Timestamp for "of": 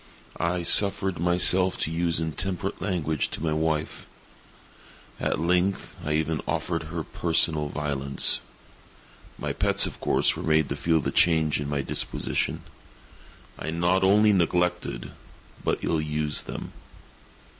9.85-9.99